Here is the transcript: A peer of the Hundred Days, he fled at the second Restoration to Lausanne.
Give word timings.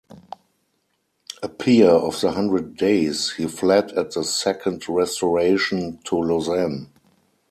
A 1.43 1.47
peer 1.47 1.91
of 1.91 2.21
the 2.21 2.31
Hundred 2.31 2.75
Days, 2.75 3.33
he 3.37 3.45
fled 3.45 3.91
at 3.91 4.09
the 4.15 4.23
second 4.23 4.89
Restoration 4.89 5.99
to 6.05 6.15
Lausanne. 6.15 6.87